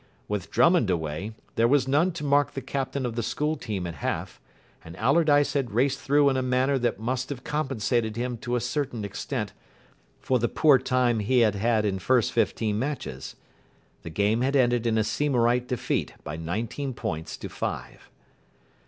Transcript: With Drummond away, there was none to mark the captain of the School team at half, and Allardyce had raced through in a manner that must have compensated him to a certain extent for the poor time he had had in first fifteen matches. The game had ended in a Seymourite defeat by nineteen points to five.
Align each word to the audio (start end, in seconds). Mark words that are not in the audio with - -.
With 0.27 0.49
Drummond 0.49 0.89
away, 0.89 1.35
there 1.53 1.67
was 1.67 1.87
none 1.87 2.11
to 2.13 2.23
mark 2.23 2.55
the 2.55 2.61
captain 2.61 3.05
of 3.05 3.15
the 3.15 3.21
School 3.21 3.55
team 3.55 3.85
at 3.85 3.93
half, 3.93 4.41
and 4.83 4.97
Allardyce 4.97 5.53
had 5.53 5.69
raced 5.69 5.99
through 5.99 6.27
in 6.29 6.37
a 6.37 6.41
manner 6.41 6.79
that 6.79 6.99
must 6.99 7.29
have 7.29 7.43
compensated 7.43 8.15
him 8.15 8.37
to 8.39 8.55
a 8.55 8.61
certain 8.61 9.05
extent 9.05 9.53
for 10.19 10.39
the 10.39 10.49
poor 10.49 10.79
time 10.79 11.19
he 11.19 11.41
had 11.41 11.53
had 11.53 11.85
in 11.85 11.99
first 11.99 12.31
fifteen 12.31 12.79
matches. 12.79 13.35
The 14.01 14.09
game 14.09 14.41
had 14.41 14.55
ended 14.55 14.87
in 14.87 14.97
a 14.97 15.03
Seymourite 15.03 15.67
defeat 15.67 16.13
by 16.23 16.35
nineteen 16.35 16.95
points 16.95 17.37
to 17.37 17.47
five. 17.47 18.09